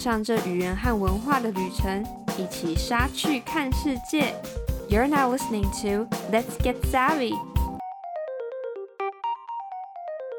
[0.00, 2.02] 上这语言和文化的旅程，
[2.38, 4.34] 一起杀去看世界。
[4.88, 7.34] You're now listening to Let's Get Savvy.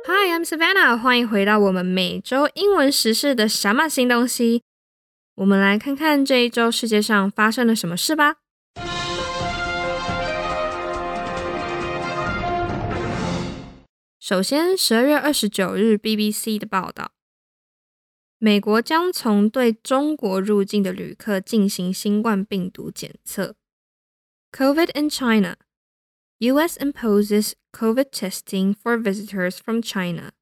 [0.08, 0.98] Hi, I'm Savannah.
[0.98, 4.64] 欢迎回到我们每周英文时事的什么新东西。
[5.36, 8.38] 我们来看看这一周世界上发生了什么事吧。
[14.20, 17.12] 首先，十二月二十九日，BBC 的报道，
[18.41, 23.57] 美国将从对中国入境的旅客进行新冠病毒检测。
[24.53, 25.57] COVID in China,
[26.39, 26.77] U.S.
[26.79, 30.33] imposes COVID testing for visitors from China.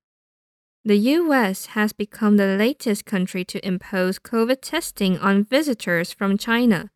[0.84, 1.68] The U.S.
[1.74, 6.90] has become the latest country to impose COVID testing on visitors from China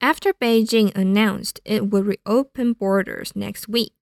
[0.00, 3.92] after Beijing announced it would reopen borders next week.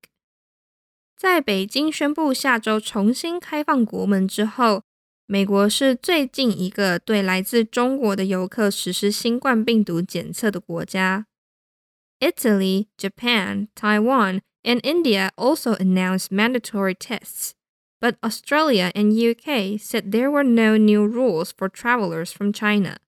[1.16, 4.84] 在北京宣布下周重新开放国门之后，
[5.26, 11.26] 美国是最近一个对来自中国的游客实施新冠病毒检测的国家。
[12.20, 17.52] Italy, Japan, Taiwan, and India also announced mandatory tests,
[18.00, 22.98] but Australia and UK said there were no new rules for travelers from China.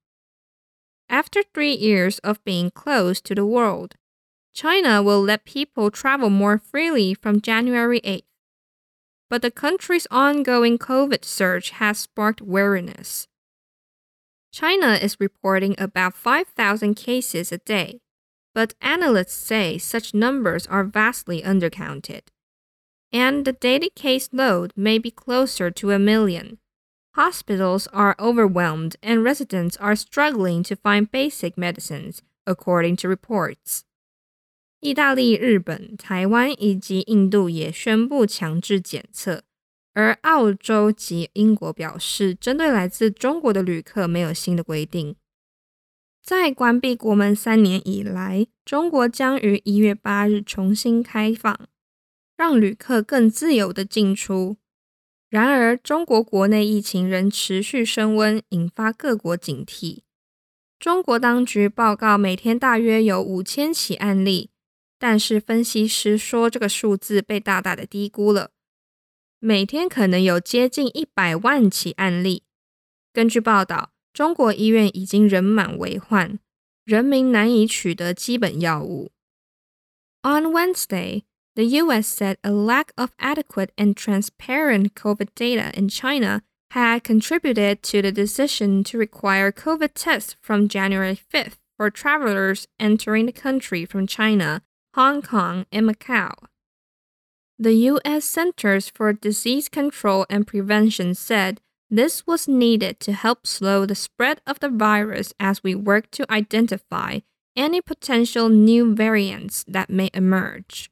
[1.09, 3.97] After three years of being closed to the world,
[4.55, 8.25] China will let people travel more freely from January 8th.
[9.30, 13.28] But the country's ongoing COVID surge has sparked wariness.
[14.52, 18.00] China is reporting about 5,000 cases a day,
[18.56, 22.22] but analysts say such numbers are vastly undercounted.
[23.11, 26.58] And the daily case load may be closer to a million.
[27.16, 33.84] Hospitals are overwhelmed and residents are struggling to find basic medicines, according to reports.
[34.80, 39.44] 意大利、日本、台湾以及印度也宣布强制检测，
[39.94, 45.16] 而澳洲及英国表示，针对来自中国的旅客没有新的规定。
[46.24, 51.57] 在关闭国门三年以来，中国将于一月八日重新开放，
[52.35, 54.57] 让旅客更自由的进出。
[55.29, 60.02] 然而，中国国内疫情仍持续升温，引发各国警惕。
[60.78, 64.52] 中国当局报告，每天大约有五千起案例。
[64.99, 68.50] 但是分析师说，这个数字被大大的低估了。
[69.41, 72.44] 每天可能有接近一百万起案例。
[73.12, 76.38] 根据报道，中国医院已经人满为患，
[76.84, 79.10] 人民难以取得基本药物。
[80.22, 81.25] On Wednesday,
[81.55, 82.06] the U.S.
[82.06, 88.12] said a lack of adequate and transparent COVID data in China had contributed to the
[88.12, 94.62] decision to require COVID tests from January 5th for travelers entering the country from China
[94.97, 96.33] Hong Kong, and Macau.
[97.59, 98.25] The U.S.
[98.25, 104.41] Centers for Disease Control and Prevention said this was needed to help slow the spread
[104.47, 107.21] of the virus as we work to identify
[107.55, 110.88] any potential new variants that may emerge.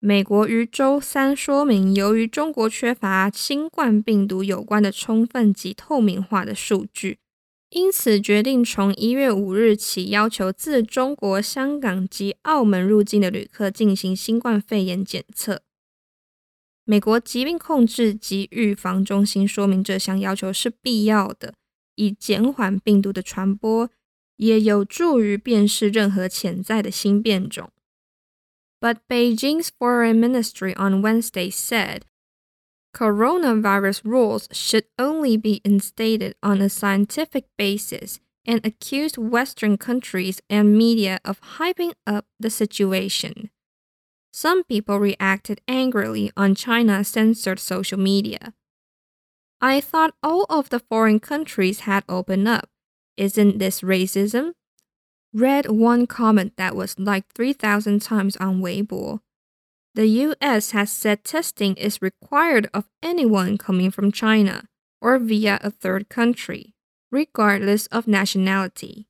[0.00, 7.18] 美国于周三说明，由于中国缺乏新冠病毒有关的充分及透明化的数据，
[7.71, 15.61] 因此，决定从一月五日起，要求自中国香港及澳门入境的旅客进行新冠肺炎检测。
[16.83, 21.53] 美国疾病控制及预防中心说明，这项要求是必要的，
[21.95, 23.89] 以减缓病毒的传播，
[24.35, 27.69] 也有助于辨识任何潜在的新变种。
[28.81, 32.01] But Beijing's Foreign Ministry on Wednesday said.
[32.93, 40.77] Coronavirus rules should only be instated on a scientific basis and accused Western countries and
[40.77, 43.49] media of hyping up the situation.
[44.33, 48.53] Some people reacted angrily on China's censored social media.
[49.61, 52.69] I thought all of the foreign countries had opened up.
[53.17, 54.53] Isn't this racism?
[55.33, 59.19] Read one comment that was like 3,000 times on Weibo.
[59.94, 60.72] The U.S.
[60.72, 64.64] has said testing is required of anyone coming from China
[65.00, 66.74] or via a third country,
[67.10, 69.06] regardless of nationality.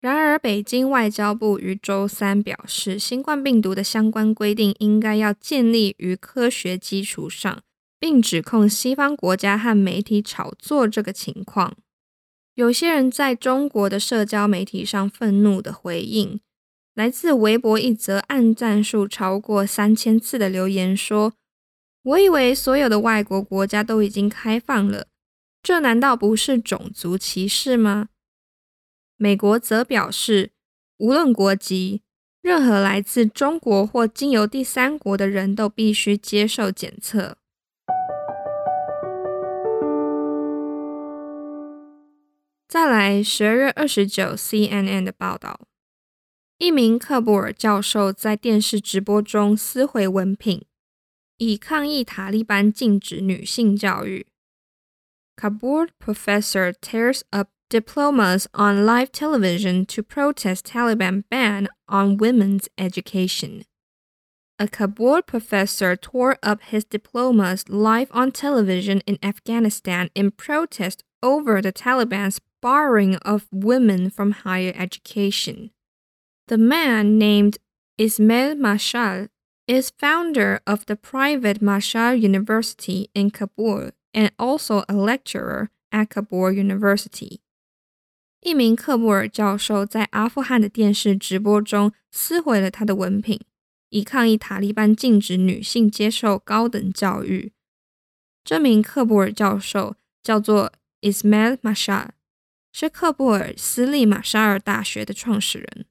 [0.00, 7.62] 然而，北京外交部于周三表示，新冠病毒的相关规定应该要建立于科学基础上，
[7.98, 11.76] 并指控西方国家和媒体炒作这个情况。
[12.54, 16.40] 有些人在中国的社交媒体上愤怒的回应。
[16.95, 21.33] 来自微博一则按赞数超过三千次的留言说
[22.03, 25.07] ：“我以为所有的外国国家都已经开放了，
[25.61, 28.07] 这难道不是种族歧视吗？”
[29.17, 30.51] 美国则表示，
[30.97, 32.01] 无论国籍，
[32.41, 37.37] 任何来自中国或经由第三国的人都必须接受检测。
[42.69, 45.59] 再来，十二月二十九，CNN 的报道，
[46.60, 50.66] 一名克布尔教授在电视直播中撕毁文凭，
[51.38, 54.26] 以抗议塔利班禁止女性教育。
[55.36, 63.62] Kabul professor tears up diplomas on live television to protest Taliban ban on women's education.
[64.58, 71.62] A Kabul professor tore up his diplomas live on television in Afghanistan in protest over
[71.62, 75.70] the Taliban's barring of women from higher education.
[76.46, 77.58] The man named
[77.96, 79.28] Ismail Mashal
[79.66, 86.52] is founder of the private Mashal University in Kabul and also a lecturer at Kabul
[86.52, 87.38] University.
[88.40, 93.38] 一名克布尔教授在阿富汗的电视直播中撕毁了他的文凭，
[93.90, 97.52] 以抗议塔利班禁止女性接受高等教育。
[98.42, 100.72] 这名克布尔教授叫做
[101.02, 102.08] Ismail Mashal，
[102.72, 105.86] 是克布尔私立马沙尔大学的创始人。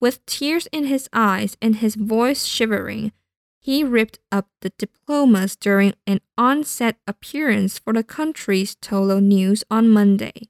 [0.00, 3.12] With tears in his eyes and his voice shivering,
[3.58, 9.88] he ripped up the diplomas during an on-set appearance for the country's Tolo News on
[9.88, 10.48] Monday.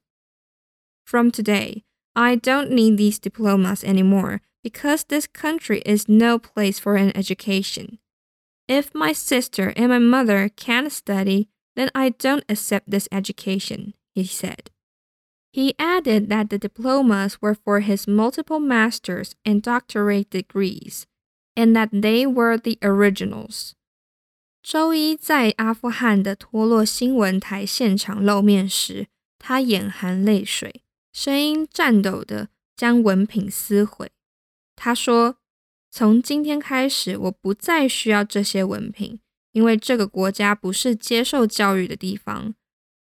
[1.03, 1.83] From today,
[2.15, 7.97] I don't need these diplomas anymore because this country is no place for an education.
[8.67, 14.25] If my sister and my mother can't study, then I don't accept this education, he
[14.25, 14.69] said.
[15.52, 21.04] He added that the diplomas were for his multiple master's and doctorate degrees,
[21.54, 23.72] and that they were the originals.
[24.62, 29.06] 周一在阿富汗的托洛新闻台现场露面时，
[29.38, 30.82] 他眼含泪水。
[31.12, 34.10] 声音颤抖的将文凭撕毁。
[34.74, 39.20] 他说：“从今天开始，我不再需要这些文凭，
[39.52, 42.56] 因为这个国家不是接受教育的地方。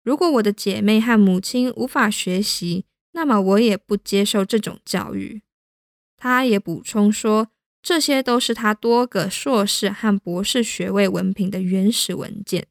[0.05, 5.43] 如果我的姐妹和母亲无法学习，那么我也不接受这种教育。”
[6.17, 12.67] 他也补充说：“这些都是他多个硕士和博士学位文凭的原始文件。”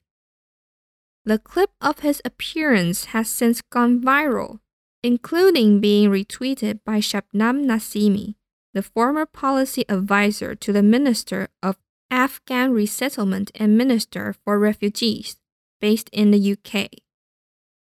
[1.25, 4.59] The clip of his appearance has since gone viral.
[5.01, 8.35] including being retweeted by Shabnam Nasimi,
[8.73, 11.77] the former policy advisor to the Minister of
[12.11, 15.37] Afghan Resettlement and Minister for Refugees,
[15.79, 16.89] based in the UK.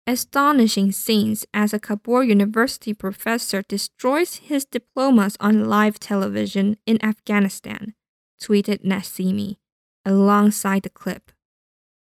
[0.07, 7.93] Astonishing scenes as a Kabul University professor destroys his diplomas on live television in Afghanistan,
[8.41, 9.57] tweeted Nasimi,
[10.03, 11.33] alongside the clip.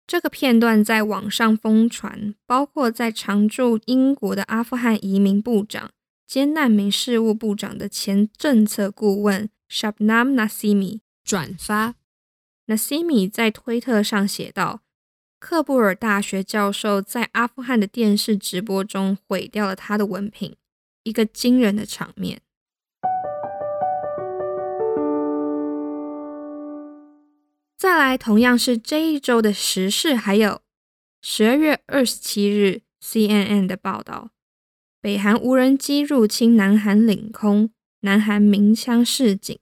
[0.06, 5.90] 这个片段在网上疯传，包括在常驻英国的阿富汗移民部长
[6.26, 11.94] 兼难民事务部长的前政策顾问 Shabnam Nasimi 转发。
[12.66, 14.82] Nasimi 在推特上写道。
[15.40, 20.54] 克布尔大学教授在阿富汗的电视直播中毁掉了他的文凭，
[21.02, 22.42] 一个惊人的场面。”
[27.78, 30.60] 再来，同样是这一周的时事，还有
[31.22, 34.32] 十二月二十七日 CNN 的报道：
[35.00, 37.70] 北韩无人机入侵南韩领空，
[38.00, 39.58] 南韩鸣枪示警。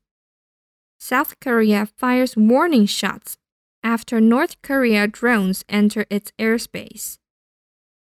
[1.00, 3.34] South Korea fires warning shots
[3.83, 7.17] after North Korea drones enter its airspace.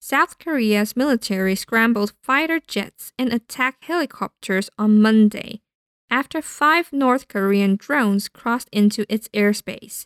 [0.01, 5.63] South Korea's military scrambled fighter jets and attacked helicopters on Monday
[6.11, 10.05] after five North Korean drones crossed into its airspace,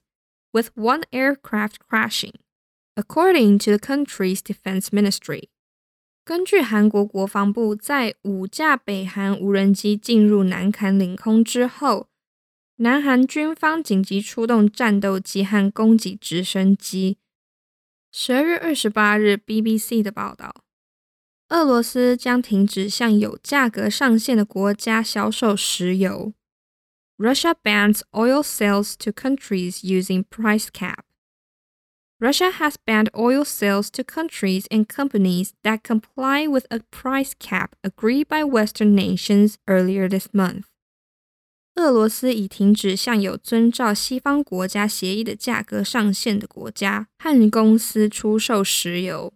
[0.54, 2.34] with one aircraft crashing,
[2.96, 5.50] according to the country's defense ministry.
[6.24, 12.08] 根据韩国国防部，在五架北韩无人机进入南韩领空之后，
[12.76, 17.18] 南韩军方紧急出动战斗机和攻击直升机。
[18.12, 20.64] 十二月二十八日，BBC 的报道。
[21.48, 26.34] 俄罗斯将停止向有价格上限的国家销售石油。
[27.16, 31.00] Russia bans oil sales to countries using price cap.
[32.20, 37.70] Russia has banned oil sales to countries and companies that comply with a price cap
[37.82, 40.66] agreed by Western nations earlier this month.
[41.75, 49.33] 俄罗斯已停止向有遵照西方国家协议的价格上限的国家和公司出售石油。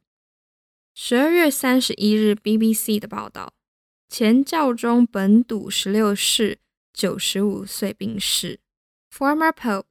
[0.94, 3.54] 十二月三十一日，BBC 的报道，
[4.08, 6.60] 前教宗本笃十六世
[6.94, 8.60] 九十五岁病逝。
[9.12, 9.86] Former Pope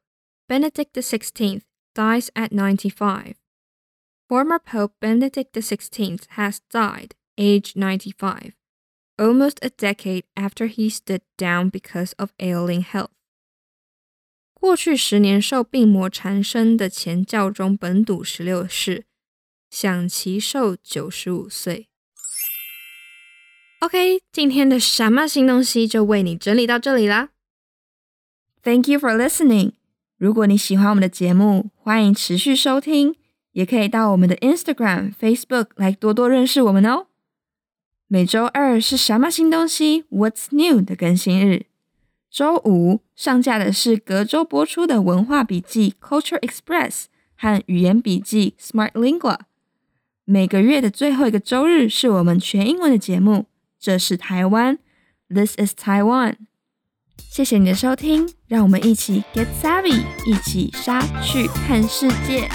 [0.47, 1.63] Benedict XVI
[1.95, 3.35] dies at ninety-five.
[4.29, 8.53] Former Pope Benedict XVI has died, aged ninety-five,
[9.18, 13.10] almost a decade after he stood down because of ailing health.
[14.54, 19.06] 过去十年受病魔缠身的前教宗本笃十六世
[19.70, 21.88] 享其寿九十五岁。
[23.80, 27.30] OK，今天的什么新东西就为你整理到这里啦。
[28.62, 29.72] Thank you for listening。
[30.18, 33.16] 如果你喜欢我们的节目，欢迎持续收听，
[33.54, 37.05] 也可以到我们的 Instagram、Facebook 来多多认识我们哦。
[38.09, 41.67] 每周二是什么新东西 What's New 的更新日，
[42.31, 49.41] 周五上架的是隔周播出的文化笔记 Culture Express 和语言笔记 Smart Lingua。
[50.25, 53.47] 每个月的最后一个周日是我们全英文的节目。
[53.81, 54.79] 这是台湾
[55.29, 56.37] ，This is Taiwan。
[57.17, 62.49] 谢谢你的收听，让我们一起 get savvy，一起杀去看世界。